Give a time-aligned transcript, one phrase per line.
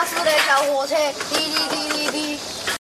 [0.00, 0.96] 巴士的小火车，
[1.28, 2.59] 滴滴滴滴滴。